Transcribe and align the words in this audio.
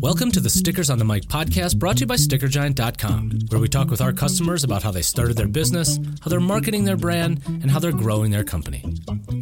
Welcome 0.00 0.30
to 0.32 0.40
the 0.40 0.48
Stickers 0.48 0.88
on 0.88 0.98
the 0.98 1.04
Mic 1.04 1.24
podcast 1.24 1.78
brought 1.78 1.96
to 1.96 2.00
you 2.00 2.06
by 2.06 2.14
StickerGiant.com, 2.14 3.32
where 3.50 3.60
we 3.60 3.68
talk 3.68 3.90
with 3.90 4.00
our 4.00 4.12
customers 4.12 4.64
about 4.64 4.82
how 4.82 4.90
they 4.90 5.02
started 5.02 5.36
their 5.36 5.48
business, 5.48 5.98
how 6.22 6.30
they're 6.30 6.40
marketing 6.40 6.84
their 6.84 6.96
brand, 6.96 7.42
and 7.46 7.70
how 7.70 7.78
they're 7.78 7.92
growing 7.92 8.30
their 8.30 8.44
company. 8.44 8.84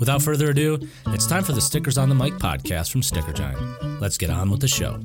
Without 0.01 0.23
further 0.23 0.51
ado, 0.51 0.79
it's 1.09 1.27
time 1.27 1.45
for 1.45 1.53
the 1.53 1.61
Stickers 1.61 1.99
on 1.99 2.09
the 2.09 2.15
Mic 2.15 2.35
podcast 2.35 2.91
from 2.91 3.03
Sticker 3.03 3.33
Giant. 3.33 3.61
Let's 4.01 4.19
get 4.19 4.31
on 4.31 4.51
with 4.51 4.61
the 4.61 4.69
show. 4.69 5.01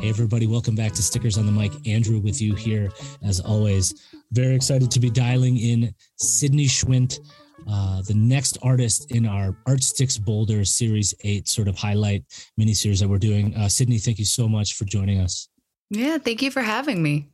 Hey, 0.00 0.08
everybody, 0.08 0.46
welcome 0.46 0.74
back 0.74 0.92
to 0.92 1.02
Stickers 1.02 1.38
on 1.38 1.46
the 1.46 1.52
Mic. 1.52 1.72
Andrew 1.86 2.18
with 2.18 2.42
you 2.42 2.54
here, 2.54 2.90
as 3.22 3.38
always. 3.38 3.94
Very 4.32 4.56
excited 4.56 4.90
to 4.90 5.00
be 5.00 5.10
dialing 5.10 5.56
in 5.56 5.94
Sydney 6.16 6.66
Schwint 6.66 7.20
uh, 7.68 8.02
the 8.02 8.14
next 8.14 8.58
artist 8.62 9.10
in 9.10 9.26
our 9.26 9.56
Art 9.66 9.82
Sticks 9.82 10.18
Boulder 10.18 10.64
Series 10.64 11.14
8 11.22 11.48
sort 11.48 11.68
of 11.68 11.76
highlight 11.76 12.24
mini 12.56 12.74
series 12.74 13.00
that 13.00 13.08
we're 13.08 13.18
doing. 13.18 13.54
Uh, 13.56 13.68
Sydney, 13.68 13.98
thank 13.98 14.18
you 14.18 14.24
so 14.24 14.48
much 14.48 14.74
for 14.74 14.84
joining 14.84 15.20
us. 15.20 15.48
Yeah, 15.90 16.18
thank 16.18 16.42
you 16.42 16.50
for 16.50 16.62
having 16.62 17.02
me. 17.02 17.28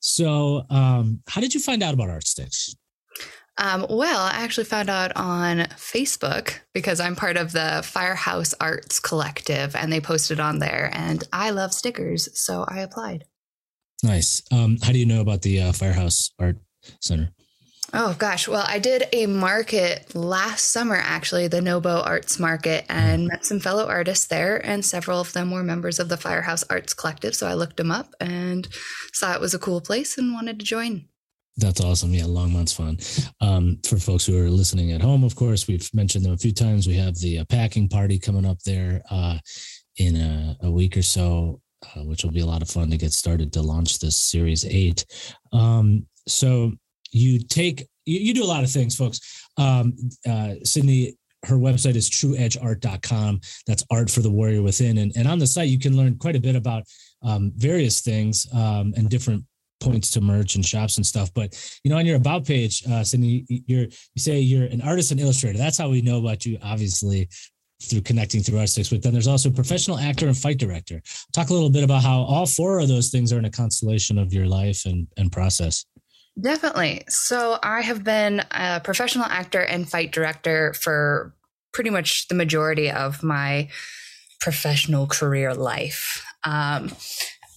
So, 0.00 0.64
um, 0.68 1.20
how 1.28 1.40
did 1.40 1.54
you 1.54 1.60
find 1.60 1.82
out 1.82 1.94
about 1.94 2.10
Art 2.10 2.26
Sticks? 2.26 2.74
Um, 3.58 3.86
well, 3.88 4.20
I 4.20 4.42
actually 4.42 4.64
found 4.64 4.88
out 4.88 5.12
on 5.14 5.58
Facebook 5.76 6.60
because 6.72 7.00
I'm 7.00 7.14
part 7.14 7.36
of 7.36 7.52
the 7.52 7.82
Firehouse 7.84 8.54
Arts 8.60 8.98
Collective 8.98 9.76
and 9.76 9.92
they 9.92 10.00
posted 10.00 10.40
on 10.40 10.58
there. 10.58 10.90
And 10.92 11.22
I 11.32 11.50
love 11.50 11.74
stickers, 11.74 12.28
so 12.38 12.64
I 12.66 12.80
applied. 12.80 13.24
Nice. 14.02 14.42
Um, 14.50 14.78
how 14.82 14.92
do 14.92 14.98
you 14.98 15.06
know 15.06 15.20
about 15.20 15.42
the 15.42 15.60
uh, 15.60 15.72
Firehouse 15.72 16.32
Art 16.38 16.56
Center? 17.00 17.30
Oh 17.94 18.14
gosh, 18.18 18.48
well, 18.48 18.64
I 18.66 18.78
did 18.78 19.04
a 19.12 19.26
market 19.26 20.14
last 20.14 20.72
summer, 20.72 20.96
actually, 20.96 21.48
the 21.48 21.60
Nobo 21.60 22.00
Arts 22.00 22.38
Market, 22.38 22.86
and 22.88 23.26
met 23.26 23.44
some 23.44 23.60
fellow 23.60 23.86
artists 23.86 24.26
there, 24.26 24.64
and 24.64 24.82
several 24.82 25.20
of 25.20 25.34
them 25.34 25.50
were 25.50 25.62
members 25.62 26.00
of 26.00 26.08
the 26.08 26.16
Firehouse 26.16 26.64
Arts 26.70 26.94
Collective. 26.94 27.34
So 27.34 27.46
I 27.46 27.52
looked 27.52 27.76
them 27.76 27.90
up 27.90 28.14
and 28.18 28.66
saw 29.12 29.34
it 29.34 29.42
was 29.42 29.52
a 29.52 29.58
cool 29.58 29.82
place 29.82 30.16
and 30.16 30.32
wanted 30.32 30.58
to 30.58 30.64
join. 30.64 31.06
That's 31.58 31.82
awesome. 31.82 32.14
Yeah, 32.14 32.24
Longmont's 32.24 32.72
fun. 32.72 32.96
Um, 33.42 33.78
for 33.86 33.98
folks 33.98 34.24
who 34.24 34.42
are 34.42 34.48
listening 34.48 34.92
at 34.92 35.02
home, 35.02 35.22
of 35.22 35.36
course, 35.36 35.68
we've 35.68 35.88
mentioned 35.92 36.24
them 36.24 36.32
a 36.32 36.38
few 36.38 36.52
times. 36.52 36.86
We 36.86 36.94
have 36.94 37.16
the 37.16 37.40
uh, 37.40 37.44
packing 37.44 37.90
party 37.90 38.18
coming 38.18 38.46
up 38.46 38.58
there 38.60 39.02
uh, 39.10 39.38
in 39.98 40.16
a, 40.16 40.56
a, 40.62 40.70
week 40.70 40.96
or 40.96 41.02
so, 41.02 41.60
uh, 41.94 42.04
which 42.04 42.24
will 42.24 42.30
be 42.30 42.40
a 42.40 42.46
lot 42.46 42.62
of 42.62 42.70
fun 42.70 42.88
to 42.90 42.96
get 42.96 43.12
started 43.12 43.52
to 43.52 43.60
launch 43.60 43.98
this 43.98 44.16
series 44.16 44.64
eight. 44.64 45.04
Um, 45.52 46.06
so 46.26 46.72
you 47.12 47.38
take 47.38 47.86
you, 48.04 48.18
you 48.18 48.34
do 48.34 48.44
a 48.44 48.46
lot 48.46 48.64
of 48.64 48.70
things, 48.70 48.96
folks. 48.96 49.46
Um, 49.56 49.94
uh, 50.28 50.54
Sydney, 50.64 51.16
her 51.44 51.56
website 51.56 51.96
is 51.96 52.08
trueedgeart.com. 52.10 53.40
That's 53.66 53.84
art 53.90 54.10
for 54.10 54.20
the 54.20 54.30
warrior 54.30 54.62
within. 54.62 54.98
And, 54.98 55.12
and 55.16 55.28
on 55.28 55.38
the 55.38 55.46
site, 55.46 55.68
you 55.68 55.78
can 55.78 55.96
learn 55.96 56.18
quite 56.18 56.36
a 56.36 56.40
bit 56.40 56.56
about 56.56 56.84
um, 57.22 57.52
various 57.56 58.00
things 58.00 58.46
um, 58.54 58.92
and 58.96 59.08
different 59.08 59.44
points 59.80 60.10
to 60.12 60.20
merch 60.20 60.54
and 60.54 60.64
shops 60.64 60.96
and 60.96 61.06
stuff. 61.06 61.32
But 61.34 61.58
you 61.82 61.90
know, 61.90 61.98
on 61.98 62.06
your 62.06 62.16
about 62.16 62.44
page, 62.44 62.84
uh, 62.88 63.02
Sydney, 63.02 63.44
you're 63.48 63.86
you 63.86 64.18
say 64.18 64.38
you're 64.38 64.66
an 64.66 64.80
artist 64.82 65.10
and 65.10 65.20
illustrator. 65.20 65.58
That's 65.58 65.78
how 65.78 65.88
we 65.88 66.02
know 66.02 66.18
about 66.18 66.46
you, 66.46 66.58
obviously, 66.62 67.28
through 67.82 68.02
connecting 68.02 68.42
through 68.42 68.60
Art 68.60 68.68
Sticks. 68.68 68.90
But 68.90 69.02
then 69.02 69.12
there's 69.12 69.26
also 69.26 69.50
professional 69.50 69.98
actor 69.98 70.28
and 70.28 70.36
fight 70.36 70.58
director. 70.58 71.02
Talk 71.32 71.50
a 71.50 71.52
little 71.52 71.70
bit 71.70 71.82
about 71.82 72.02
how 72.02 72.20
all 72.20 72.46
four 72.46 72.78
of 72.78 72.88
those 72.88 73.10
things 73.10 73.32
are 73.32 73.38
in 73.38 73.44
a 73.44 73.50
constellation 73.50 74.18
of 74.18 74.32
your 74.32 74.46
life 74.46 74.84
and 74.86 75.08
and 75.16 75.32
process. 75.32 75.84
Definitely. 76.40 77.02
So 77.08 77.58
I 77.62 77.82
have 77.82 78.04
been 78.04 78.42
a 78.50 78.80
professional 78.80 79.26
actor 79.26 79.60
and 79.60 79.88
fight 79.88 80.12
director 80.12 80.72
for 80.74 81.34
pretty 81.72 81.90
much 81.90 82.28
the 82.28 82.34
majority 82.34 82.90
of 82.90 83.22
my 83.22 83.68
professional 84.40 85.06
career 85.06 85.54
life. 85.54 86.24
Um, 86.44 86.90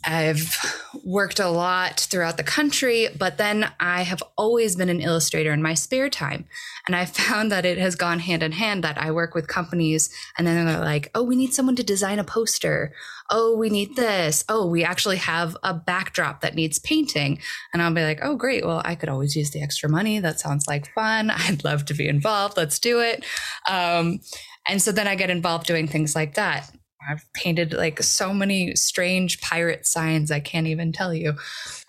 I've 0.05 0.55
worked 1.03 1.39
a 1.39 1.49
lot 1.49 1.99
throughout 1.99 2.38
the 2.38 2.43
country, 2.43 3.07
but 3.17 3.38
then 3.38 3.71
I 3.79 4.03
have 4.03 4.21
always 4.38 4.75
been 4.75 4.89
an 4.89 5.01
illustrator 5.01 5.51
in 5.51 5.61
my 5.61 5.73
spare 5.73 6.09
time. 6.09 6.45
And 6.85 6.95
I 6.95 7.05
found 7.05 7.51
that 7.51 7.66
it 7.66 7.77
has 7.77 7.95
gone 7.95 8.19
hand 8.19 8.43
in 8.43 8.51
hand 8.51 8.83
that 8.83 9.01
I 9.01 9.11
work 9.11 9.33
with 9.33 9.47
companies 9.47 10.09
and 10.38 10.45
then 10.45 10.66
they're 10.66 10.79
like, 10.79 11.09
oh, 11.16 11.23
we 11.23 11.35
need 11.35 11.53
someone 11.53 11.75
to 11.77 11.83
design 11.83 12.19
a 12.19 12.23
poster. 12.23 12.93
Oh, 13.31 13.55
we 13.57 13.69
need 13.69 13.95
this. 13.95 14.45
Oh, 14.47 14.67
we 14.67 14.83
actually 14.83 15.17
have 15.17 15.57
a 15.63 15.73
backdrop 15.73 16.41
that 16.41 16.55
needs 16.55 16.77
painting. 16.77 17.39
And 17.73 17.81
I'll 17.81 17.93
be 17.93 18.03
like, 18.03 18.19
oh, 18.22 18.35
great. 18.35 18.66
Well, 18.66 18.81
I 18.85 18.95
could 18.95 19.09
always 19.09 19.35
use 19.35 19.51
the 19.51 19.63
extra 19.63 19.89
money. 19.89 20.19
That 20.19 20.39
sounds 20.39 20.67
like 20.67 20.93
fun. 20.93 21.29
I'd 21.35 21.63
love 21.63 21.85
to 21.85 21.93
be 21.93 22.07
involved. 22.07 22.57
Let's 22.57 22.77
do 22.77 22.99
it. 22.99 23.25
Um, 23.69 24.19
and 24.67 24.81
so 24.81 24.91
then 24.91 25.07
I 25.07 25.16
get 25.16 25.29
involved 25.29 25.66
doing 25.66 25.87
things 25.87 26.16
like 26.16 26.35
that. 26.35 26.72
I've 27.09 27.25
painted 27.33 27.73
like 27.73 28.01
so 28.01 28.33
many 28.33 28.75
strange 28.75 29.39
pirate 29.41 29.85
signs. 29.85 30.31
I 30.31 30.39
can't 30.39 30.67
even 30.67 30.91
tell 30.91 31.13
you. 31.13 31.33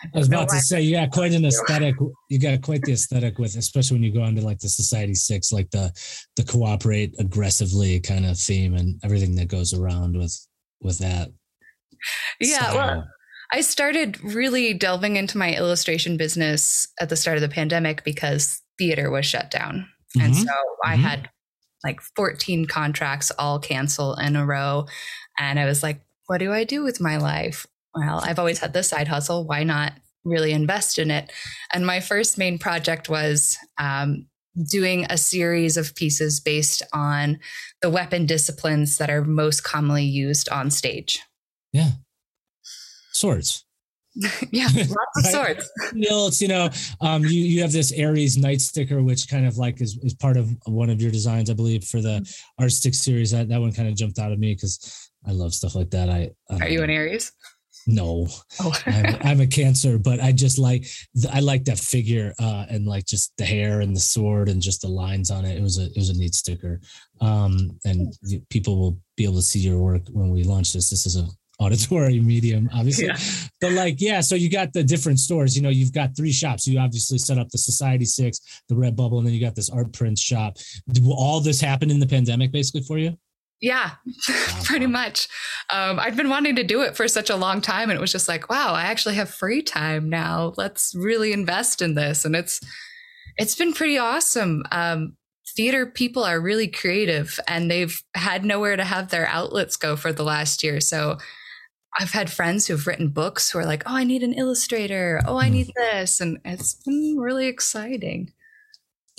I, 0.02 0.08
I 0.14 0.18
was 0.18 0.28
about 0.28 0.48
to 0.50 0.60
say 0.60 0.82
you 0.82 0.96
got 0.96 1.10
quite 1.10 1.32
an 1.32 1.44
aesthetic. 1.46 1.94
You 2.28 2.38
got 2.38 2.62
quite 2.62 2.82
the 2.82 2.92
aesthetic 2.92 3.38
with, 3.38 3.56
especially 3.56 3.96
when 3.96 4.02
you 4.02 4.12
go 4.12 4.24
into 4.24 4.42
like 4.42 4.58
the 4.58 4.68
Society6, 4.68 5.52
like 5.52 5.70
the 5.70 5.92
the 6.36 6.44
cooperate 6.44 7.14
aggressively 7.18 8.00
kind 8.00 8.26
of 8.26 8.38
theme 8.38 8.74
and 8.74 9.00
everything 9.04 9.36
that 9.36 9.48
goes 9.48 9.72
around 9.72 10.16
with 10.16 10.38
with 10.80 10.98
that. 10.98 11.30
Yeah, 12.40 12.74
well, 12.74 13.08
I 13.52 13.60
started 13.62 14.22
really 14.22 14.74
delving 14.74 15.16
into 15.16 15.38
my 15.38 15.54
illustration 15.54 16.16
business 16.16 16.86
at 17.00 17.08
the 17.08 17.16
start 17.16 17.36
of 17.36 17.42
the 17.42 17.48
pandemic 17.48 18.04
because 18.04 18.60
theater 18.78 19.10
was 19.10 19.24
shut 19.24 19.50
down, 19.50 19.88
mm-hmm. 20.16 20.26
and 20.26 20.36
so 20.36 20.44
mm-hmm. 20.44 20.90
I 20.90 20.96
had 20.96 21.30
like 21.86 22.00
14 22.00 22.66
contracts 22.66 23.30
all 23.38 23.58
cancel 23.58 24.14
in 24.16 24.34
a 24.34 24.44
row. 24.44 24.86
And 25.38 25.58
I 25.58 25.66
was 25.66 25.82
like, 25.82 26.00
what 26.26 26.38
do 26.38 26.52
I 26.52 26.64
do 26.64 26.82
with 26.82 27.00
my 27.00 27.16
life? 27.16 27.66
Well, 27.94 28.20
I've 28.22 28.38
always 28.38 28.58
had 28.58 28.72
this 28.72 28.88
side 28.88 29.08
hustle. 29.08 29.46
Why 29.46 29.62
not 29.62 29.92
really 30.24 30.52
invest 30.52 30.98
in 30.98 31.10
it? 31.10 31.32
And 31.72 31.86
my 31.86 32.00
first 32.00 32.36
main 32.36 32.58
project 32.58 33.08
was 33.08 33.56
um, 33.78 34.26
doing 34.68 35.06
a 35.08 35.16
series 35.16 35.76
of 35.76 35.94
pieces 35.94 36.40
based 36.40 36.82
on 36.92 37.38
the 37.82 37.90
weapon 37.90 38.26
disciplines 38.26 38.98
that 38.98 39.10
are 39.10 39.24
most 39.24 39.62
commonly 39.62 40.04
used 40.04 40.48
on 40.48 40.70
stage. 40.70 41.20
Yeah. 41.72 41.90
Swords. 43.12 43.65
yeah, 44.50 44.68
lots 44.74 45.18
of 45.18 45.26
swords. 45.94 46.40
You 46.40 46.48
know, 46.48 46.70
um, 47.00 47.22
you 47.22 47.40
you 47.40 47.62
have 47.62 47.72
this 47.72 47.92
Aries 47.92 48.36
Knight 48.36 48.60
sticker, 48.60 49.02
which 49.02 49.28
kind 49.28 49.46
of 49.46 49.58
like 49.58 49.80
is, 49.80 49.98
is 50.02 50.14
part 50.14 50.36
of 50.36 50.50
one 50.64 50.88
of 50.90 51.02
your 51.02 51.10
designs, 51.10 51.50
I 51.50 51.54
believe, 51.54 51.84
for 51.84 52.00
the 52.00 52.20
mm-hmm. 52.20 52.62
Art 52.62 52.72
Stick 52.72 52.94
series. 52.94 53.30
That 53.32 53.48
that 53.48 53.60
one 53.60 53.72
kind 53.72 53.88
of 53.88 53.94
jumped 53.94 54.18
out 54.18 54.32
of 54.32 54.38
me 54.38 54.54
because 54.54 55.10
I 55.26 55.32
love 55.32 55.54
stuff 55.54 55.74
like 55.74 55.90
that. 55.90 56.08
I 56.08 56.30
um, 56.48 56.62
are 56.62 56.68
you 56.68 56.82
an 56.82 56.90
Aries? 56.90 57.32
No, 57.88 58.26
oh. 58.60 58.72
I'm, 58.86 59.16
I'm, 59.20 59.40
a 59.40 59.46
Cancer, 59.46 59.96
but 59.96 60.20
I 60.20 60.32
just 60.32 60.58
like 60.58 60.86
I 61.32 61.38
like 61.38 61.64
that 61.66 61.78
figure 61.78 62.34
uh, 62.40 62.66
and 62.68 62.84
like 62.84 63.06
just 63.06 63.32
the 63.38 63.44
hair 63.44 63.80
and 63.80 63.94
the 63.94 64.00
sword 64.00 64.48
and 64.48 64.60
just 64.60 64.80
the 64.80 64.88
lines 64.88 65.30
on 65.30 65.44
it. 65.44 65.56
It 65.56 65.62
was 65.62 65.78
a 65.78 65.84
it 65.84 65.96
was 65.96 66.08
a 66.08 66.18
neat 66.18 66.34
sticker, 66.34 66.80
um, 67.20 67.78
and 67.84 68.12
people 68.50 68.78
will 68.78 68.98
be 69.16 69.24
able 69.24 69.36
to 69.36 69.42
see 69.42 69.60
your 69.60 69.78
work 69.78 70.02
when 70.10 70.30
we 70.30 70.42
launch 70.42 70.72
this. 70.72 70.90
This 70.90 71.06
is 71.06 71.16
a 71.16 71.28
auditory 71.58 72.20
medium, 72.20 72.68
obviously. 72.74 73.06
Yeah. 73.06 73.18
But 73.60 73.72
like, 73.72 74.00
yeah, 74.00 74.20
so 74.20 74.34
you 74.34 74.50
got 74.50 74.72
the 74.72 74.84
different 74.84 75.20
stores. 75.20 75.56
You 75.56 75.62
know, 75.62 75.68
you've 75.68 75.92
got 75.92 76.16
three 76.16 76.32
shops. 76.32 76.66
You 76.66 76.78
obviously 76.78 77.18
set 77.18 77.38
up 77.38 77.48
the 77.48 77.58
Society6, 77.58 78.38
the 78.68 78.76
Red 78.76 78.96
Bubble, 78.96 79.18
and 79.18 79.26
then 79.26 79.34
you 79.34 79.40
got 79.40 79.54
this 79.54 79.70
Art 79.70 79.92
Prince 79.92 80.20
shop. 80.20 80.56
Did 80.92 81.04
all 81.06 81.40
this 81.40 81.60
happen 81.60 81.90
in 81.90 82.00
the 82.00 82.06
pandemic, 82.06 82.52
basically, 82.52 82.82
for 82.82 82.98
you? 82.98 83.16
Yeah, 83.60 83.92
pretty 84.64 84.86
much. 84.86 85.28
Um, 85.70 85.98
I'd 85.98 86.16
been 86.16 86.28
wanting 86.28 86.56
to 86.56 86.64
do 86.64 86.82
it 86.82 86.96
for 86.96 87.08
such 87.08 87.30
a 87.30 87.36
long 87.36 87.60
time, 87.60 87.88
and 87.88 87.96
it 87.96 88.00
was 88.00 88.12
just 88.12 88.28
like, 88.28 88.50
wow, 88.50 88.74
I 88.74 88.82
actually 88.82 89.14
have 89.14 89.30
free 89.30 89.62
time 89.62 90.10
now. 90.10 90.52
Let's 90.56 90.94
really 90.94 91.32
invest 91.32 91.80
in 91.80 91.94
this, 91.94 92.24
and 92.24 92.36
it's 92.36 92.60
it's 93.38 93.54
been 93.54 93.72
pretty 93.72 93.98
awesome. 93.98 94.64
Um, 94.72 95.16
theater 95.56 95.86
people 95.86 96.22
are 96.22 96.40
really 96.40 96.68
creative, 96.68 97.40
and 97.48 97.70
they've 97.70 97.98
had 98.14 98.44
nowhere 98.44 98.76
to 98.76 98.84
have 98.84 99.08
their 99.08 99.26
outlets 99.26 99.76
go 99.76 99.96
for 99.96 100.12
the 100.12 100.24
last 100.24 100.62
year. 100.62 100.80
So 100.80 101.16
I've 101.98 102.12
had 102.12 102.30
friends 102.30 102.66
who've 102.66 102.86
written 102.86 103.08
books 103.08 103.50
who 103.50 103.58
are 103.58 103.64
like, 103.64 103.82
"Oh, 103.86 103.94
I 103.94 104.04
need 104.04 104.22
an 104.22 104.34
illustrator. 104.34 105.20
Oh, 105.26 105.36
I 105.36 105.48
hmm. 105.48 105.54
need 105.54 105.72
this," 105.76 106.20
and 106.20 106.38
it's 106.44 106.74
been 106.74 107.16
really 107.18 107.46
exciting. 107.46 108.32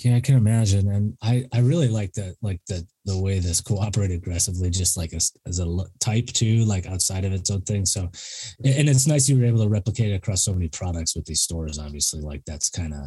Yeah, 0.04 0.14
I 0.14 0.20
can 0.20 0.36
imagine, 0.36 0.88
and 0.88 1.16
I 1.22 1.46
I 1.52 1.58
really 1.58 1.88
like 1.88 2.12
the 2.12 2.36
like 2.40 2.60
the 2.68 2.86
the 3.04 3.18
way 3.18 3.40
this 3.40 3.60
cooperated 3.60 4.18
aggressively, 4.18 4.70
just 4.70 4.96
like 4.96 5.12
as 5.12 5.32
as 5.44 5.58
a 5.58 5.66
type 5.98 6.26
too, 6.26 6.64
like 6.66 6.86
outside 6.86 7.24
of 7.24 7.32
its 7.32 7.50
own 7.50 7.62
thing. 7.62 7.84
So, 7.84 8.02
and 8.02 8.88
it's 8.88 9.08
nice 9.08 9.28
you 9.28 9.36
were 9.36 9.44
able 9.44 9.64
to 9.64 9.68
replicate 9.68 10.12
it 10.12 10.16
across 10.16 10.44
so 10.44 10.52
many 10.52 10.68
products 10.68 11.16
with 11.16 11.24
these 11.24 11.42
stores. 11.42 11.80
Obviously, 11.80 12.20
like 12.20 12.44
that's 12.46 12.70
kind 12.70 12.94
of 12.94 13.00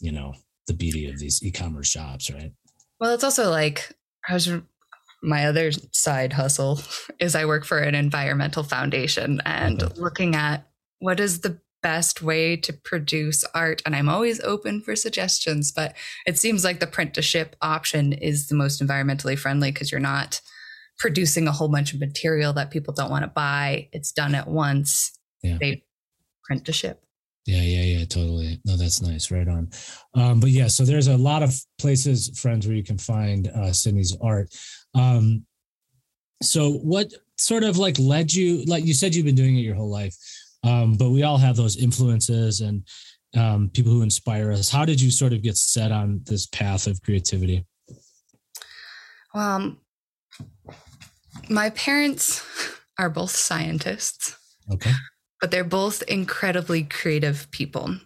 you 0.00 0.10
know 0.10 0.32
the 0.68 0.74
beauty 0.74 1.10
of 1.10 1.18
these 1.18 1.42
e-commerce 1.42 1.88
shops, 1.88 2.30
right? 2.30 2.52
Well, 2.98 3.12
it's 3.12 3.24
also 3.24 3.50
like 3.50 3.92
I 4.26 4.32
was 4.32 4.48
my 5.22 5.46
other 5.46 5.70
side 5.92 6.32
hustle 6.32 6.80
is 7.20 7.34
I 7.34 7.44
work 7.44 7.64
for 7.64 7.78
an 7.78 7.94
environmental 7.94 8.62
foundation 8.62 9.40
and 9.44 9.82
okay. 9.82 10.00
looking 10.00 10.34
at 10.34 10.68
what 10.98 11.20
is 11.20 11.40
the 11.40 11.60
best 11.82 12.22
way 12.22 12.56
to 12.56 12.72
produce 12.72 13.44
art. 13.54 13.82
And 13.84 13.96
i'm 13.96 14.08
always 14.08 14.40
open 14.42 14.80
for 14.82 14.94
suggestions 14.94 15.72
but 15.72 15.96
it 16.26 16.38
seems 16.38 16.62
like 16.62 16.78
the 16.78 16.86
print 16.86 17.12
to 17.14 17.22
ship 17.22 17.56
option 17.60 18.12
is 18.12 18.46
the 18.46 18.54
most 18.54 18.80
environmentally 18.80 19.36
friendly 19.36 19.72
because 19.72 19.90
you're 19.90 20.00
not 20.00 20.40
producing 20.98 21.48
a 21.48 21.52
whole 21.52 21.68
bunch 21.68 21.92
of 21.92 21.98
material 21.98 22.52
that 22.52 22.70
people 22.70 22.94
don't 22.94 23.10
want 23.10 23.24
to 23.24 23.28
buy. 23.28 23.88
It's 23.92 24.12
done 24.12 24.36
at 24.36 24.46
once. 24.46 25.18
Yeah. 25.42 25.58
they 25.60 25.82
print 26.44 26.66
to 26.66 26.72
ship 26.72 27.02
yeah 27.46 27.62
yeah 27.62 27.98
yeah 27.98 28.04
totally. 28.04 28.60
No 28.64 28.76
that's 28.76 29.02
nice. 29.02 29.30
Right 29.30 29.48
on. 29.48 29.70
Um, 30.14 30.40
but 30.40 30.50
yeah 30.50 30.68
so 30.68 30.84
there's 30.84 31.08
a 31.08 31.16
lot 31.16 31.42
of 31.42 31.54
places 31.78 32.38
friends 32.38 32.66
where 32.66 32.76
you 32.76 32.84
can 32.84 32.98
find 32.98 33.48
uh, 33.48 33.72
sydney's 33.72 34.16
art 34.20 34.54
um, 34.94 35.44
so 36.42 36.72
what 36.72 37.12
sort 37.36 37.64
of 37.64 37.78
like 37.78 37.98
led 37.98 38.32
you 38.32 38.64
like 38.64 38.84
you 38.84 38.94
said 38.94 39.14
you've 39.14 39.26
been 39.26 39.34
doing 39.34 39.56
it 39.56 39.60
your 39.60 39.74
whole 39.74 39.90
life 39.90 40.16
um, 40.64 40.94
but 40.94 41.10
we 41.10 41.22
all 41.22 41.38
have 41.38 41.56
those 41.56 41.76
influences 41.76 42.60
and 42.60 42.84
um, 43.36 43.70
people 43.72 43.92
who 43.92 44.02
inspire 44.02 44.52
us. 44.52 44.70
How 44.70 44.84
did 44.84 45.00
you 45.00 45.10
sort 45.10 45.32
of 45.32 45.42
get 45.42 45.56
set 45.56 45.90
on 45.90 46.20
this 46.24 46.46
path 46.46 46.86
of 46.86 47.02
creativity? 47.02 47.66
Um, 49.34 49.78
my 51.48 51.70
parents 51.70 52.44
are 52.98 53.08
both 53.08 53.30
scientists 53.30 54.36
okay. 54.70 54.92
but 55.40 55.50
they're 55.50 55.64
both 55.64 56.02
incredibly 56.02 56.84
creative 56.84 57.50
people. 57.50 57.96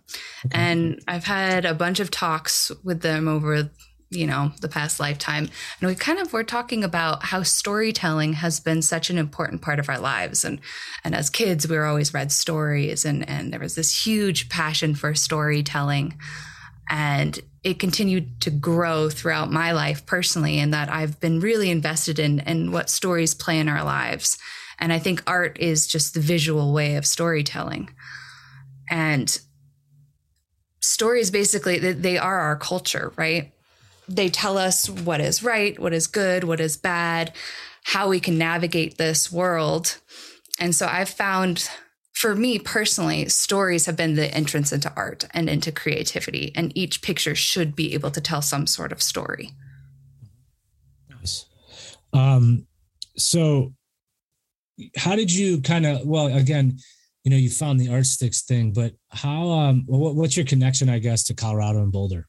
Okay. 0.46 0.58
and 0.58 1.02
i've 1.08 1.24
had 1.24 1.64
a 1.64 1.74
bunch 1.74 1.98
of 1.98 2.10
talks 2.10 2.70
with 2.84 3.02
them 3.02 3.26
over 3.26 3.68
you 4.10 4.26
know 4.26 4.52
the 4.60 4.68
past 4.68 5.00
lifetime. 5.00 5.48
And 5.80 5.88
we 5.88 5.94
kind 5.94 6.18
of 6.18 6.32
were 6.32 6.44
talking 6.44 6.84
about 6.84 7.24
how 7.24 7.42
storytelling 7.42 8.34
has 8.34 8.60
been 8.60 8.82
such 8.82 9.10
an 9.10 9.18
important 9.18 9.62
part 9.62 9.78
of 9.78 9.88
our 9.88 9.98
lives. 9.98 10.44
And 10.44 10.60
and 11.04 11.14
as 11.14 11.30
kids 11.30 11.68
we 11.68 11.76
were 11.76 11.86
always 11.86 12.14
read 12.14 12.30
stories 12.30 13.04
and 13.04 13.28
and 13.28 13.52
there 13.52 13.60
was 13.60 13.74
this 13.74 14.06
huge 14.06 14.48
passion 14.48 14.94
for 14.94 15.14
storytelling. 15.14 16.18
And 16.88 17.40
it 17.64 17.80
continued 17.80 18.40
to 18.42 18.50
grow 18.50 19.10
throughout 19.10 19.50
my 19.50 19.72
life 19.72 20.06
personally 20.06 20.60
and 20.60 20.72
that 20.72 20.88
I've 20.88 21.18
been 21.18 21.40
really 21.40 21.70
invested 21.70 22.20
in 22.20 22.40
in 22.40 22.70
what 22.70 22.90
stories 22.90 23.34
play 23.34 23.58
in 23.58 23.68
our 23.68 23.82
lives. 23.82 24.38
And 24.78 24.92
I 24.92 25.00
think 25.00 25.22
art 25.26 25.58
is 25.58 25.86
just 25.86 26.14
the 26.14 26.20
visual 26.20 26.72
way 26.72 26.94
of 26.96 27.06
storytelling. 27.06 27.90
And 28.88 29.36
stories 30.80 31.32
basically 31.32 31.78
they 31.78 32.16
are 32.16 32.38
our 32.38 32.56
culture 32.56 33.12
right 33.16 33.52
they 34.08 34.28
tell 34.28 34.58
us 34.58 34.88
what 34.88 35.20
is 35.20 35.42
right, 35.42 35.78
what 35.78 35.92
is 35.92 36.06
good, 36.06 36.44
what 36.44 36.60
is 36.60 36.76
bad, 36.76 37.32
how 37.84 38.08
we 38.08 38.20
can 38.20 38.38
navigate 38.38 38.98
this 38.98 39.30
world. 39.30 39.98
And 40.58 40.74
so 40.74 40.86
I've 40.86 41.08
found 41.08 41.68
for 42.16 42.34
me 42.34 42.58
personally, 42.58 43.28
stories 43.28 43.84
have 43.84 43.94
been 43.94 44.14
the 44.14 44.34
entrance 44.34 44.72
into 44.72 44.90
art 44.96 45.26
and 45.32 45.50
into 45.50 45.70
creativity, 45.70 46.50
and 46.54 46.72
each 46.74 47.02
picture 47.02 47.34
should 47.34 47.76
be 47.76 47.92
able 47.92 48.10
to 48.10 48.22
tell 48.22 48.40
some 48.40 48.66
sort 48.66 48.90
of 48.90 49.02
story. 49.02 49.50
Nice. 51.10 51.44
Um, 52.14 52.66
so, 53.18 53.74
how 54.96 55.14
did 55.14 55.30
you 55.30 55.60
kind 55.60 55.84
of? 55.84 56.06
Well, 56.06 56.34
again, 56.34 56.78
you 57.22 57.30
know, 57.30 57.36
you 57.36 57.50
found 57.50 57.78
the 57.78 57.92
art 57.92 58.06
sticks 58.06 58.40
thing, 58.40 58.72
but 58.72 58.94
how? 59.10 59.50
Um, 59.50 59.84
what, 59.86 60.14
what's 60.14 60.38
your 60.38 60.46
connection, 60.46 60.88
I 60.88 60.98
guess, 61.00 61.22
to 61.24 61.34
Colorado 61.34 61.82
and 61.82 61.92
Boulder? 61.92 62.26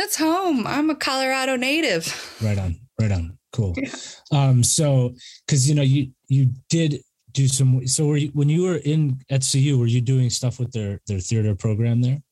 That's 0.00 0.16
home. 0.16 0.66
I'm 0.66 0.88
a 0.88 0.94
Colorado 0.94 1.56
native. 1.56 2.08
Right 2.42 2.58
on. 2.58 2.76
Right 2.98 3.12
on. 3.12 3.36
Cool. 3.52 3.74
Yeah. 3.76 3.90
Um, 4.32 4.64
so 4.64 5.14
because 5.46 5.68
you 5.68 5.74
know 5.74 5.82
you 5.82 6.12
you 6.28 6.52
did 6.70 7.02
do 7.32 7.46
some 7.46 7.86
so 7.86 8.06
were 8.06 8.16
you 8.16 8.28
when 8.28 8.48
you 8.48 8.62
were 8.62 8.76
in 8.76 9.20
at 9.28 9.46
CU, 9.46 9.78
were 9.78 9.86
you 9.86 10.00
doing 10.00 10.30
stuff 10.30 10.58
with 10.58 10.72
their 10.72 11.00
their 11.06 11.20
theater 11.20 11.54
program 11.54 12.00
there? 12.00 12.22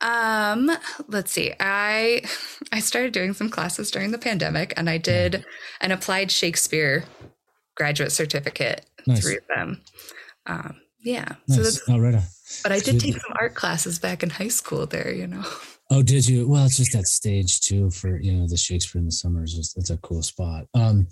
Um, 0.00 0.68
let's 1.06 1.30
see. 1.30 1.54
I 1.60 2.22
I 2.72 2.80
started 2.80 3.12
doing 3.12 3.34
some 3.34 3.50
classes 3.50 3.92
during 3.92 4.10
the 4.10 4.18
pandemic 4.18 4.74
and 4.76 4.90
I 4.90 4.98
did 4.98 5.44
an 5.80 5.92
applied 5.92 6.32
Shakespeare 6.32 7.04
graduate 7.76 8.10
certificate 8.10 8.84
nice. 9.06 9.22
through 9.22 9.38
them. 9.54 9.80
Um, 10.46 10.80
yeah. 11.04 11.36
Nice. 11.46 11.56
So 11.56 11.62
that's 11.62 11.88
oh, 11.88 11.98
right 12.00 12.16
on. 12.16 12.22
But 12.64 12.72
I 12.72 12.80
did 12.80 12.98
take 12.98 13.14
some 13.14 13.32
art 13.38 13.54
classes 13.54 14.00
back 14.00 14.24
in 14.24 14.30
high 14.30 14.48
school 14.48 14.86
there, 14.86 15.12
you 15.12 15.28
know. 15.28 15.44
Oh, 15.94 16.02
did 16.02 16.28
you? 16.28 16.48
Well, 16.48 16.66
it's 16.66 16.76
just 16.76 16.92
that 16.94 17.06
stage 17.06 17.60
too 17.60 17.88
for 17.88 18.18
you 18.20 18.32
know 18.32 18.48
the 18.48 18.56
Shakespeare 18.56 18.98
in 18.98 19.06
the 19.06 19.12
summer 19.12 19.44
is 19.44 19.54
just 19.54 19.78
it's 19.78 19.90
a 19.90 19.96
cool 19.98 20.24
spot. 20.24 20.66
Um, 20.74 21.06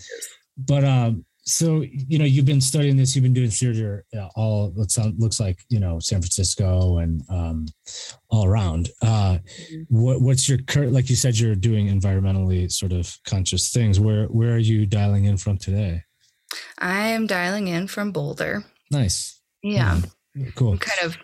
but 0.58 0.82
um, 0.82 1.24
so 1.44 1.82
you 1.82 2.18
know 2.18 2.24
you've 2.24 2.46
been 2.46 2.60
studying 2.60 2.96
this, 2.96 3.14
you've 3.14 3.22
been 3.22 3.32
doing 3.32 3.50
theater 3.50 4.04
uh, 4.18 4.26
all 4.34 4.72
looks 4.74 4.98
looks 5.18 5.38
like 5.38 5.60
you 5.68 5.78
know 5.78 6.00
San 6.00 6.20
Francisco 6.20 6.98
and 6.98 7.22
um, 7.28 7.66
all 8.28 8.44
around. 8.44 8.90
Uh, 9.02 9.38
mm-hmm. 9.38 9.82
what 9.88 10.20
what's 10.20 10.48
your 10.48 10.58
current? 10.58 10.92
Like 10.92 11.08
you 11.08 11.14
said, 11.14 11.38
you're 11.38 11.54
doing 11.54 11.86
environmentally 11.86 12.68
sort 12.68 12.90
of 12.92 13.16
conscious 13.24 13.72
things. 13.72 14.00
Where 14.00 14.26
where 14.26 14.54
are 14.54 14.58
you 14.58 14.84
dialing 14.84 15.26
in 15.26 15.36
from 15.36 15.58
today? 15.58 16.02
I 16.78 17.10
am 17.10 17.28
dialing 17.28 17.68
in 17.68 17.86
from 17.86 18.10
Boulder. 18.10 18.64
Nice. 18.90 19.40
Yeah. 19.62 20.00
yeah. 20.34 20.50
Cool. 20.56 20.72
I'm 20.72 20.78
kind 20.78 20.98
of 21.04 21.16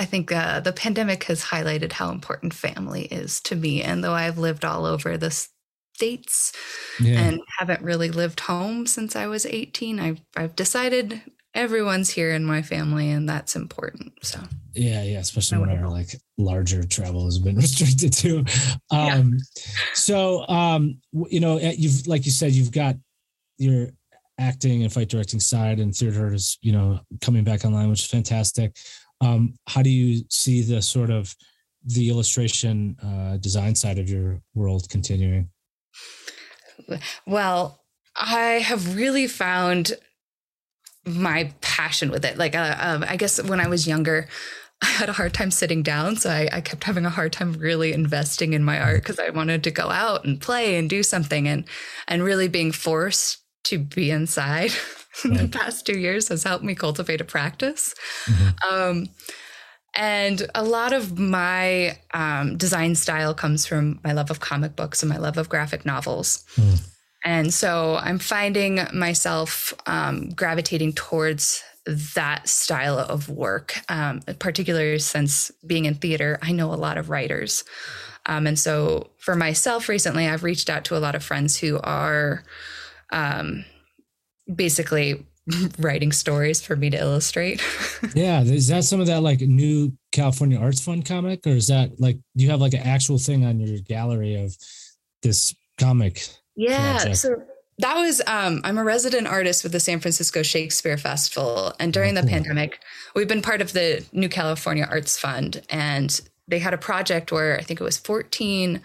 I 0.00 0.04
think 0.04 0.32
uh, 0.32 0.60
the 0.60 0.72
pandemic 0.72 1.24
has 1.24 1.44
highlighted 1.44 1.92
how 1.92 2.10
important 2.10 2.54
family 2.54 3.04
is 3.04 3.40
to 3.42 3.56
me. 3.56 3.82
And 3.82 4.02
though 4.02 4.14
I've 4.14 4.38
lived 4.38 4.64
all 4.64 4.86
over 4.86 5.18
the 5.18 5.30
states 5.94 6.52
yeah. 6.98 7.20
and 7.20 7.40
haven't 7.58 7.82
really 7.82 8.10
lived 8.10 8.40
home 8.40 8.86
since 8.86 9.14
I 9.14 9.26
was 9.26 9.44
18, 9.44 10.00
I've, 10.00 10.20
I've 10.34 10.56
decided 10.56 11.20
everyone's 11.54 12.10
here 12.10 12.32
in 12.32 12.44
my 12.44 12.62
family 12.62 13.10
and 13.10 13.28
that's 13.28 13.54
important. 13.54 14.12
So, 14.22 14.40
yeah, 14.74 15.02
yeah, 15.02 15.18
especially 15.18 15.58
when 15.58 15.68
our 15.68 15.88
like 15.88 16.14
larger 16.38 16.82
travel 16.82 17.26
has 17.26 17.38
been 17.38 17.56
restricted 17.56 18.12
too. 18.12 18.44
Um, 18.90 19.34
yeah. 19.34 19.62
So, 19.92 20.48
um, 20.48 20.98
you 21.12 21.40
know, 21.40 21.58
you've, 21.58 22.06
like 22.06 22.24
you 22.24 22.32
said, 22.32 22.52
you've 22.52 22.72
got 22.72 22.96
your 23.58 23.88
acting 24.38 24.82
and 24.82 24.92
fight 24.92 25.08
directing 25.08 25.40
side 25.40 25.78
and 25.78 25.94
theater 25.94 26.32
is, 26.32 26.58
you 26.62 26.72
know, 26.72 27.00
coming 27.20 27.44
back 27.44 27.64
online, 27.64 27.90
which 27.90 28.00
is 28.00 28.06
fantastic. 28.06 28.76
Um, 29.22 29.54
how 29.68 29.82
do 29.82 29.90
you 29.90 30.24
see 30.28 30.62
the 30.62 30.82
sort 30.82 31.10
of 31.10 31.34
the 31.84 32.10
illustration 32.10 32.96
uh, 33.02 33.36
design 33.38 33.74
side 33.74 33.98
of 33.98 34.10
your 34.10 34.40
world 34.54 34.88
continuing? 34.90 35.48
Well, 37.26 37.80
I 38.16 38.58
have 38.58 38.96
really 38.96 39.26
found 39.26 39.92
my 41.06 41.52
passion 41.60 42.10
with 42.10 42.24
it. 42.24 42.36
Like, 42.36 42.54
uh, 42.54 42.76
um, 42.78 43.04
I 43.08 43.16
guess 43.16 43.42
when 43.42 43.60
I 43.60 43.68
was 43.68 43.86
younger, 43.86 44.28
I 44.82 44.86
had 44.86 45.08
a 45.08 45.12
hard 45.12 45.32
time 45.32 45.52
sitting 45.52 45.84
down. 45.84 46.16
So 46.16 46.28
I, 46.28 46.48
I 46.52 46.60
kept 46.60 46.82
having 46.82 47.06
a 47.06 47.10
hard 47.10 47.32
time 47.32 47.52
really 47.52 47.92
investing 47.92 48.52
in 48.52 48.64
my 48.64 48.80
art 48.80 49.02
because 49.02 49.20
I 49.20 49.30
wanted 49.30 49.62
to 49.64 49.70
go 49.70 49.90
out 49.90 50.24
and 50.24 50.40
play 50.40 50.76
and 50.76 50.90
do 50.90 51.04
something 51.04 51.46
and, 51.46 51.64
and 52.08 52.24
really 52.24 52.48
being 52.48 52.72
forced 52.72 53.38
to 53.64 53.78
be 53.78 54.10
inside 54.10 54.72
in 55.24 55.34
the 55.36 55.48
past 55.48 55.86
two 55.86 55.98
years 55.98 56.28
has 56.28 56.44
helped 56.44 56.64
me 56.64 56.74
cultivate 56.74 57.20
a 57.20 57.24
practice. 57.24 57.94
Mm-hmm. 58.26 58.74
Um, 58.74 59.08
and 59.94 60.48
a 60.54 60.64
lot 60.64 60.92
of 60.92 61.18
my 61.18 61.98
um, 62.14 62.56
design 62.56 62.94
style 62.94 63.34
comes 63.34 63.66
from 63.66 64.00
my 64.02 64.12
love 64.12 64.30
of 64.30 64.40
comic 64.40 64.74
books 64.74 65.02
and 65.02 65.10
my 65.10 65.18
love 65.18 65.36
of 65.36 65.48
graphic 65.48 65.84
novels. 65.84 66.44
Mm. 66.56 66.88
And 67.24 67.54
so 67.54 67.96
I'm 68.00 68.18
finding 68.18 68.80
myself 68.92 69.74
um, 69.86 70.30
gravitating 70.30 70.94
towards 70.94 71.62
that 72.14 72.48
style 72.48 72.98
of 72.98 73.28
work, 73.28 73.80
um, 73.88 74.20
particularly 74.38 74.98
since 74.98 75.50
being 75.66 75.84
in 75.84 75.94
theater, 75.94 76.38
I 76.42 76.52
know 76.52 76.72
a 76.72 76.76
lot 76.76 76.96
of 76.96 77.10
writers. 77.10 77.64
Um, 78.26 78.46
and 78.46 78.58
so 78.58 79.10
for 79.18 79.34
myself 79.34 79.88
recently, 79.88 80.28
I've 80.28 80.44
reached 80.44 80.70
out 80.70 80.84
to 80.86 80.96
a 80.96 81.00
lot 81.00 81.14
of 81.14 81.24
friends 81.24 81.58
who 81.58 81.80
are 81.80 82.44
um, 83.10 83.64
basically 84.52 85.26
writing 85.78 86.12
stories 86.12 86.60
for 86.60 86.76
me 86.76 86.90
to 86.90 86.96
illustrate. 86.96 87.62
yeah, 88.14 88.42
is 88.42 88.68
that 88.68 88.84
some 88.84 89.00
of 89.00 89.06
that 89.06 89.22
like 89.22 89.40
new 89.40 89.92
California 90.12 90.58
Arts 90.58 90.80
Fund 90.80 91.04
comic, 91.04 91.46
or 91.46 91.50
is 91.50 91.66
that 91.68 92.00
like 92.00 92.18
do 92.36 92.44
you 92.44 92.50
have 92.50 92.60
like 92.60 92.74
an 92.74 92.82
actual 92.82 93.18
thing 93.18 93.44
on 93.44 93.60
your 93.60 93.78
gallery 93.80 94.34
of 94.36 94.56
this 95.22 95.54
comic? 95.78 96.26
Yeah, 96.54 96.96
project? 96.98 97.16
so 97.16 97.42
that 97.78 97.96
was 97.96 98.22
um, 98.26 98.60
I'm 98.64 98.78
a 98.78 98.84
resident 98.84 99.26
artist 99.26 99.62
with 99.62 99.72
the 99.72 99.80
San 99.80 100.00
Francisco 100.00 100.42
Shakespeare 100.42 100.96
Festival, 100.96 101.74
and 101.80 101.92
during 101.92 102.16
oh, 102.16 102.20
cool. 102.20 102.22
the 102.22 102.30
pandemic, 102.30 102.80
we've 103.14 103.28
been 103.28 103.42
part 103.42 103.60
of 103.60 103.72
the 103.72 104.04
New 104.12 104.28
California 104.28 104.86
Arts 104.88 105.18
Fund, 105.18 105.62
and 105.68 106.20
they 106.46 106.58
had 106.58 106.74
a 106.74 106.78
project 106.78 107.32
where 107.32 107.58
I 107.58 107.62
think 107.62 107.80
it 107.80 107.84
was 107.84 107.98
14 107.98 108.80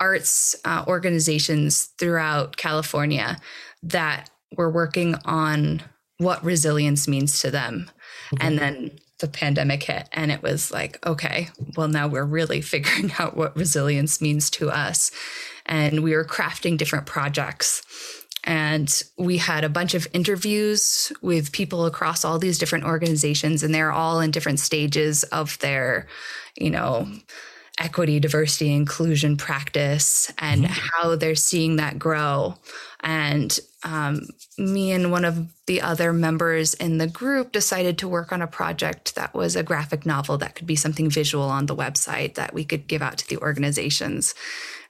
arts 0.00 0.54
uh, 0.64 0.84
organizations 0.86 1.86
throughout 1.98 2.56
California 2.56 3.38
that 3.82 4.30
were 4.56 4.70
working 4.70 5.14
on 5.24 5.82
what 6.18 6.44
resilience 6.44 7.06
means 7.06 7.40
to 7.40 7.50
them. 7.50 7.90
Okay. 8.34 8.46
And 8.46 8.58
then 8.58 8.90
the 9.18 9.28
pandemic 9.28 9.82
hit 9.82 10.08
and 10.12 10.30
it 10.30 10.42
was 10.42 10.70
like, 10.70 11.04
okay, 11.06 11.48
well, 11.76 11.88
now 11.88 12.08
we're 12.08 12.24
really 12.24 12.60
figuring 12.62 13.12
out 13.18 13.36
what 13.36 13.56
resilience 13.56 14.20
means 14.20 14.50
to 14.50 14.70
us. 14.70 15.10
And 15.66 16.02
we 16.02 16.14
were 16.14 16.24
crafting 16.24 16.78
different 16.78 17.06
projects. 17.06 17.82
And 18.44 19.02
we 19.18 19.36
had 19.36 19.64
a 19.64 19.68
bunch 19.68 19.94
of 19.94 20.08
interviews 20.12 21.12
with 21.20 21.52
people 21.52 21.84
across 21.84 22.24
all 22.24 22.38
these 22.38 22.58
different 22.58 22.84
organizations, 22.84 23.62
and 23.62 23.74
they're 23.74 23.92
all 23.92 24.20
in 24.20 24.30
different 24.30 24.60
stages 24.60 25.24
of 25.24 25.58
their, 25.58 26.06
you 26.56 26.70
know, 26.70 27.08
equity, 27.78 28.18
diversity, 28.18 28.72
inclusion 28.72 29.36
practice 29.36 30.32
and 30.38 30.64
mm-hmm. 30.64 30.72
how 30.72 31.16
they're 31.16 31.34
seeing 31.34 31.76
that 31.76 31.98
grow. 31.98 32.56
And 33.00 33.58
um, 33.84 34.26
me 34.56 34.90
and 34.90 35.12
one 35.12 35.24
of 35.24 35.46
the 35.66 35.80
other 35.80 36.12
members 36.12 36.74
in 36.74 36.98
the 36.98 37.06
group 37.06 37.52
decided 37.52 37.98
to 37.98 38.08
work 38.08 38.32
on 38.32 38.42
a 38.42 38.48
project 38.48 39.14
that 39.14 39.34
was 39.34 39.54
a 39.54 39.62
graphic 39.62 40.04
novel 40.04 40.36
that 40.38 40.56
could 40.56 40.66
be 40.66 40.76
something 40.76 41.08
visual 41.08 41.44
on 41.44 41.66
the 41.66 41.76
website 41.76 42.34
that 42.34 42.52
we 42.52 42.64
could 42.64 42.88
give 42.88 43.02
out 43.02 43.18
to 43.18 43.28
the 43.28 43.38
organizations. 43.38 44.34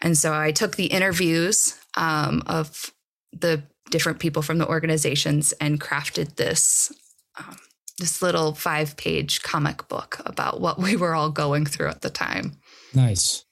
And 0.00 0.16
so 0.16 0.33
I 0.33 0.52
took 0.52 0.76
the 0.76 0.87
interviews 0.87 1.78
um, 1.97 2.42
of 2.47 2.92
the 3.33 3.62
different 3.90 4.21
people 4.21 4.42
from 4.42 4.59
the 4.59 4.68
organizations 4.68 5.52
and 5.52 5.80
crafted 5.80 6.37
this. 6.37 6.92
Um, 7.38 7.57
this 7.99 8.23
little 8.23 8.54
five 8.54 8.97
page 8.97 9.42
comic 9.42 9.88
book 9.88 10.21
about 10.25 10.61
what 10.61 10.78
we 10.78 10.95
were 10.95 11.14
all 11.14 11.30
going 11.30 11.66
through 11.66 11.88
at 11.88 12.00
the 12.00 12.11
time. 12.11 12.52
Nice. 12.95 13.45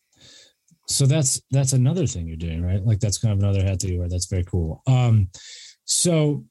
So 0.88 1.06
that's 1.06 1.40
that's 1.50 1.72
another 1.72 2.06
thing 2.06 2.28
you're 2.28 2.36
doing, 2.36 2.62
right? 2.62 2.84
Like 2.84 3.00
that's 3.00 3.18
kind 3.18 3.32
of 3.32 3.40
another 3.40 3.64
hat 3.64 3.80
that 3.80 3.90
you 3.90 3.98
wear. 3.98 4.08
That's 4.08 4.26
very 4.26 4.44
cool. 4.44 4.82
Um, 4.86 5.28
so 5.84 6.44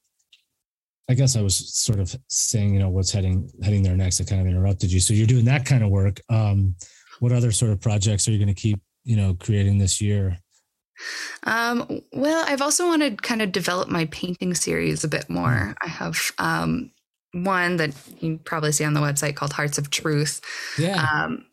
I 1.09 1.13
guess 1.13 1.35
I 1.35 1.41
was 1.41 1.73
sort 1.73 1.99
of 1.99 2.15
saying, 2.29 2.73
you 2.73 2.79
know, 2.79 2.89
what's 2.89 3.11
heading 3.11 3.49
heading 3.63 3.83
there 3.83 3.95
next. 3.95 4.19
I 4.19 4.25
kind 4.25 4.41
of 4.41 4.47
interrupted 4.47 4.91
you. 4.91 4.99
So 4.99 5.13
you're 5.13 5.27
doing 5.27 5.45
that 5.45 5.65
kind 5.65 5.83
of 5.83 5.89
work. 5.89 6.19
Um, 6.29 6.75
what 7.19 7.31
other 7.31 7.51
sort 7.51 7.71
of 7.71 7.79
projects 7.79 8.27
are 8.27 8.31
you 8.31 8.37
going 8.37 8.53
to 8.53 8.61
keep, 8.61 8.79
you 9.03 9.15
know, 9.15 9.35
creating 9.35 9.77
this 9.77 10.01
year? 10.01 10.37
Um, 11.43 12.01
well, 12.11 12.43
I've 12.47 12.61
also 12.61 12.87
wanted 12.87 13.17
to 13.17 13.21
kind 13.21 13.41
of 13.41 13.51
develop 13.51 13.89
my 13.89 14.05
painting 14.05 14.53
series 14.53 15.03
a 15.03 15.07
bit 15.07 15.29
more. 15.29 15.51
Hmm. 15.51 15.71
I 15.81 15.87
have 15.87 16.31
um, 16.39 16.91
one 17.31 17.77
that 17.77 17.93
you 18.19 18.39
probably 18.43 18.71
see 18.71 18.83
on 18.83 18.93
the 18.93 19.01
website 19.01 19.35
called 19.35 19.53
Hearts 19.53 19.77
of 19.77 19.89
Truth. 19.89 20.41
Yeah. 20.77 21.05
Um, 21.13 21.45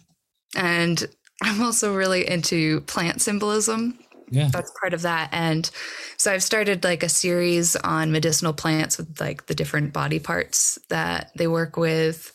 and 0.57 1.07
I'm 1.43 1.63
also 1.63 1.95
really 1.95 2.29
into 2.29 2.81
plant 2.83 3.21
symbolism. 3.21 3.99
Yeah. 4.31 4.49
That's 4.51 4.73
part 4.81 4.95
of 4.95 5.03
that. 5.03 5.29
And 5.33 5.71
so 6.17 6.33
I've 6.33 6.43
started 6.43 6.85
like 6.85 7.03
a 7.03 7.09
series 7.09 7.77
on 7.77 8.13
medicinal 8.13 8.55
plants 8.55 8.97
with 8.97 9.21
like 9.21 9.47
the 9.47 9.55
different 9.55 9.93
body 9.93 10.19
parts 10.19 10.79
that 10.89 11.31
they 11.37 11.47
work 11.47 11.77
with. 11.77 12.33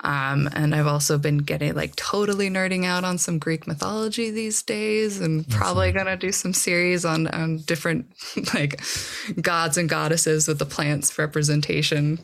Um, 0.00 0.48
and 0.52 0.74
I've 0.74 0.86
also 0.86 1.18
been 1.18 1.38
getting 1.38 1.74
like 1.74 1.94
totally 1.96 2.50
nerding 2.50 2.84
out 2.84 3.04
on 3.04 3.18
some 3.18 3.38
Greek 3.38 3.66
mythology 3.66 4.30
these 4.30 4.62
days 4.62 5.20
and 5.20 5.44
That's 5.44 5.56
probably 5.56 5.92
going 5.92 6.06
to 6.06 6.16
do 6.16 6.32
some 6.32 6.52
series 6.52 7.04
on, 7.04 7.28
on 7.28 7.58
different 7.58 8.06
like 8.54 8.80
gods 9.40 9.78
and 9.78 9.88
goddesses 9.88 10.48
with 10.48 10.58
the 10.58 10.66
plants 10.66 11.16
representation. 11.18 12.18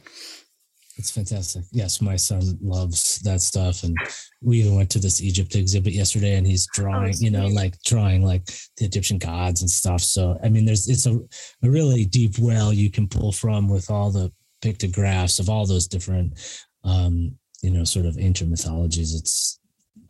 It's 0.96 1.10
fantastic. 1.10 1.64
Yes, 1.72 2.00
my 2.00 2.16
son 2.16 2.58
loves 2.60 3.18
that 3.20 3.40
stuff. 3.40 3.82
And 3.82 3.96
we 4.42 4.60
even 4.60 4.76
went 4.76 4.90
to 4.90 4.98
this 4.98 5.22
Egypt 5.22 5.54
exhibit 5.54 5.94
yesterday 5.94 6.36
and 6.36 6.46
he's 6.46 6.68
oh, 6.68 6.82
drawing, 6.82 7.14
oh, 7.14 7.18
you 7.18 7.30
know, 7.30 7.46
like 7.46 7.80
drawing 7.82 8.22
like 8.22 8.44
the 8.76 8.84
Egyptian 8.84 9.18
gods 9.18 9.62
and 9.62 9.70
stuff. 9.70 10.02
So, 10.02 10.38
I 10.44 10.48
mean, 10.48 10.64
there's, 10.64 10.88
it's 10.88 11.06
a, 11.06 11.18
a 11.62 11.70
really 11.70 12.04
deep 12.04 12.38
well 12.38 12.72
you 12.72 12.90
can 12.90 13.08
pull 13.08 13.32
from 13.32 13.68
with 13.68 13.90
all 13.90 14.10
the 14.10 14.30
pictographs 14.60 15.38
of 15.38 15.48
all 15.48 15.66
those 15.66 15.86
different, 15.86 16.38
um, 16.84 17.36
you 17.62 17.70
know, 17.70 17.84
sort 17.84 18.06
of 18.06 18.18
ancient 18.18 18.50
mythologies. 18.50 19.14
It's, 19.14 19.60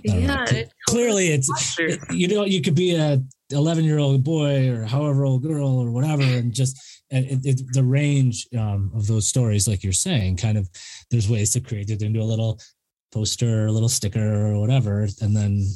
yeah, 0.02 0.26
know, 0.26 0.64
clearly 0.88 1.28
it's, 1.28 1.78
it, 1.78 2.00
you 2.10 2.26
know, 2.26 2.44
you 2.44 2.60
could 2.60 2.74
be 2.74 2.96
a 2.96 3.22
11 3.52 3.84
year 3.84 3.98
old 3.98 4.24
boy 4.24 4.70
or 4.70 4.84
however 4.84 5.24
old 5.24 5.42
girl 5.42 5.78
or 5.78 5.90
whatever 5.90 6.22
and 6.22 6.52
just 6.52 6.76
and 7.10 7.26
it, 7.26 7.40
it, 7.44 7.62
the 7.72 7.84
range 7.84 8.46
um, 8.58 8.90
of 8.94 9.06
those 9.06 9.28
stories 9.28 9.68
like 9.68 9.84
you're 9.84 9.92
saying 9.92 10.36
kind 10.36 10.58
of 10.58 10.68
there's 11.10 11.28
ways 11.28 11.50
to 11.50 11.60
create 11.60 11.90
it 11.90 12.02
into 12.02 12.20
a 12.20 12.24
little 12.24 12.58
poster 13.12 13.64
or 13.64 13.66
a 13.66 13.72
little 13.72 13.88
sticker 13.88 14.46
or 14.46 14.58
whatever 14.58 15.06
and 15.20 15.36
then 15.36 15.66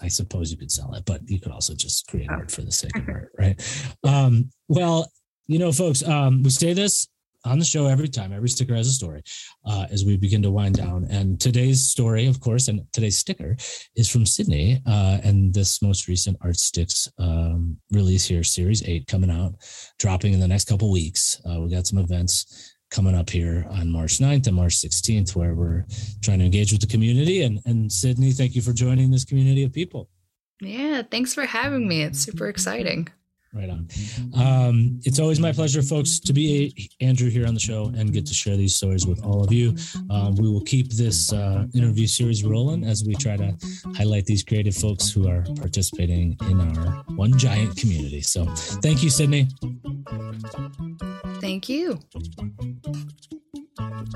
i 0.00 0.08
suppose 0.08 0.50
you 0.50 0.56
could 0.56 0.70
sell 0.70 0.94
it 0.94 1.04
but 1.04 1.20
you 1.28 1.40
could 1.40 1.52
also 1.52 1.74
just 1.74 2.06
create 2.08 2.30
art 2.30 2.50
for 2.50 2.62
the 2.62 2.72
sake 2.72 2.96
of 2.96 3.08
art 3.08 3.32
right? 3.38 3.94
Um, 4.04 4.50
well 4.68 5.10
you 5.46 5.58
know 5.58 5.72
folks 5.72 6.06
um, 6.06 6.42
we 6.42 6.50
say 6.50 6.72
this 6.72 7.08
on 7.44 7.58
the 7.58 7.64
show 7.64 7.86
every 7.86 8.08
time. 8.08 8.32
Every 8.32 8.48
sticker 8.48 8.74
has 8.74 8.88
a 8.88 8.92
story 8.92 9.22
uh, 9.64 9.86
as 9.90 10.04
we 10.04 10.16
begin 10.16 10.42
to 10.42 10.50
wind 10.50 10.76
down. 10.76 11.06
And 11.10 11.40
today's 11.40 11.82
story, 11.82 12.26
of 12.26 12.40
course, 12.40 12.68
and 12.68 12.82
today's 12.92 13.18
sticker 13.18 13.56
is 13.96 14.10
from 14.10 14.26
Sydney 14.26 14.82
uh, 14.86 15.18
and 15.22 15.52
this 15.52 15.82
most 15.82 16.08
recent 16.08 16.36
Art 16.40 16.56
Sticks 16.56 17.08
um, 17.18 17.76
release 17.90 18.24
here, 18.24 18.42
Series 18.42 18.86
8, 18.86 19.06
coming 19.06 19.30
out, 19.30 19.54
dropping 19.98 20.32
in 20.32 20.40
the 20.40 20.48
next 20.48 20.68
couple 20.68 20.90
weeks. 20.90 21.40
Uh, 21.48 21.60
we 21.60 21.70
got 21.70 21.86
some 21.86 21.98
events 21.98 22.74
coming 22.90 23.14
up 23.14 23.28
here 23.28 23.66
on 23.70 23.90
March 23.90 24.18
9th 24.18 24.46
and 24.46 24.56
March 24.56 24.76
16th 24.76 25.36
where 25.36 25.54
we're 25.54 25.84
trying 26.22 26.38
to 26.38 26.44
engage 26.44 26.72
with 26.72 26.80
the 26.80 26.86
community. 26.86 27.42
And, 27.42 27.60
and 27.66 27.92
Sydney, 27.92 28.32
thank 28.32 28.54
you 28.54 28.62
for 28.62 28.72
joining 28.72 29.10
this 29.10 29.24
community 29.24 29.62
of 29.64 29.72
people. 29.72 30.08
Yeah, 30.60 31.02
thanks 31.08 31.34
for 31.34 31.44
having 31.44 31.86
me. 31.86 32.02
It's 32.02 32.18
super 32.18 32.48
exciting. 32.48 33.08
Right 33.54 33.70
on. 33.70 33.88
Um, 34.34 35.00
it's 35.04 35.18
always 35.18 35.40
my 35.40 35.52
pleasure, 35.52 35.80
folks, 35.80 36.20
to 36.20 36.32
be 36.34 36.90
Andrew 37.00 37.30
here 37.30 37.46
on 37.46 37.54
the 37.54 37.60
show 37.60 37.86
and 37.96 38.12
get 38.12 38.26
to 38.26 38.34
share 38.34 38.56
these 38.56 38.74
stories 38.74 39.06
with 39.06 39.24
all 39.24 39.42
of 39.42 39.50
you. 39.50 39.74
Um, 40.10 40.34
we 40.34 40.50
will 40.50 40.60
keep 40.60 40.90
this 40.90 41.32
uh, 41.32 41.64
interview 41.74 42.06
series 42.06 42.44
rolling 42.44 42.84
as 42.84 43.04
we 43.06 43.14
try 43.14 43.36
to 43.36 43.56
highlight 43.96 44.26
these 44.26 44.44
creative 44.44 44.76
folks 44.76 45.10
who 45.10 45.28
are 45.28 45.44
participating 45.56 46.36
in 46.42 46.60
our 46.60 47.04
one 47.16 47.38
giant 47.38 47.76
community. 47.76 48.20
So 48.20 48.44
thank 48.82 49.02
you, 49.02 49.08
Sydney. 49.08 49.48
Thank 51.40 51.68
you. 51.70 51.98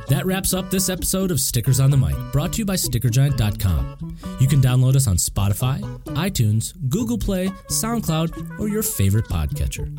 That 0.08 0.26
wraps 0.26 0.52
up 0.52 0.70
this 0.70 0.88
episode 0.88 1.30
of 1.30 1.40
Stickers 1.40 1.80
on 1.80 1.90
the 1.90 1.96
Mic, 1.96 2.14
brought 2.32 2.52
to 2.54 2.58
you 2.58 2.64
by 2.64 2.74
StickerGiant.com. 2.74 4.16
You 4.40 4.46
can 4.46 4.60
download 4.60 4.96
us 4.96 5.06
on 5.06 5.16
Spotify, 5.16 5.80
iTunes, 6.14 6.74
Google 6.88 7.18
Play, 7.18 7.48
SoundCloud, 7.68 8.58
or 8.58 8.68
your 8.68 8.82
favorite 8.82 9.26
podcatcher. 9.26 9.96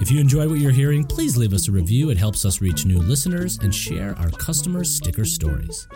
If 0.00 0.10
you 0.10 0.20
enjoy 0.20 0.48
what 0.48 0.60
you're 0.60 0.70
hearing, 0.70 1.04
please 1.04 1.36
leave 1.36 1.52
us 1.52 1.68
a 1.68 1.72
review. 1.72 2.10
It 2.10 2.16
helps 2.16 2.44
us 2.44 2.60
reach 2.60 2.86
new 2.86 2.98
listeners 2.98 3.58
and 3.58 3.74
share 3.74 4.16
our 4.18 4.30
customers' 4.30 4.94
sticker 4.94 5.24
stories. 5.24 5.86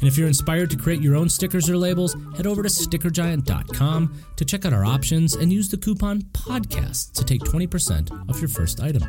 And 0.00 0.08
if 0.08 0.18
you're 0.18 0.28
inspired 0.28 0.70
to 0.70 0.76
create 0.76 1.00
your 1.00 1.16
own 1.16 1.28
stickers 1.28 1.70
or 1.70 1.76
labels, 1.76 2.16
head 2.36 2.46
over 2.46 2.62
to 2.62 2.68
StickerGiant.com 2.68 4.22
to 4.36 4.44
check 4.44 4.64
out 4.64 4.72
our 4.72 4.84
options 4.84 5.34
and 5.34 5.52
use 5.52 5.68
the 5.68 5.76
coupon 5.76 6.22
PODCAST 6.32 7.12
to 7.12 7.24
take 7.24 7.42
20% 7.42 8.28
off 8.28 8.40
your 8.40 8.48
first 8.48 8.80
item. 8.80 9.02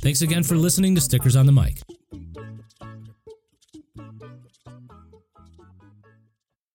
Thanks 0.00 0.20
again 0.20 0.42
for 0.42 0.56
listening 0.56 0.94
to 0.96 1.00
Stickers 1.00 1.36
on 1.36 1.46
the 1.46 1.52
Mic. 1.52 1.78